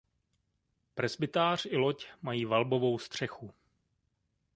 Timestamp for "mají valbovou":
2.21-2.99